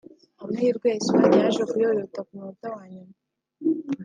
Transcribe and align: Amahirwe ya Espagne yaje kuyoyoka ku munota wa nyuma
Amahirwe 0.41 0.85
ya 0.89 0.97
Espagne 0.99 1.37
yaje 1.43 1.63
kuyoyoka 1.69 2.19
ku 2.27 2.31
munota 2.37 2.67
wa 2.75 2.83
nyuma 2.93 3.13